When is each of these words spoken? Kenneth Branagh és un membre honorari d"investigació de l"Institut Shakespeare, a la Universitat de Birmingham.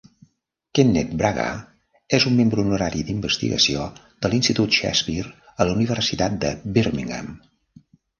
Kenneth 0.77 1.09
Branagh 1.17 2.13
és 2.17 2.23
un 2.29 2.39
membre 2.39 2.63
honorari 2.63 3.03
d"investigació 3.09 3.83
de 4.05 4.29
l"Institut 4.31 4.79
Shakespeare, 4.79 5.29
a 5.65 5.69
la 5.69 5.75
Universitat 5.81 6.39
de 6.47 6.51
Birmingham. 6.79 7.31